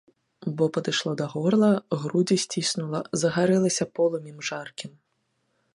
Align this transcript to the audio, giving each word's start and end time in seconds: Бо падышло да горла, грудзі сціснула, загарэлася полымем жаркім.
Бо 0.59 0.63
падышло 0.77 1.11
да 1.19 1.27
горла, 1.33 1.69
грудзі 2.05 2.37
сціснула, 2.45 2.99
загарэлася 3.25 3.85
полымем 3.99 4.37
жаркім. 4.51 4.91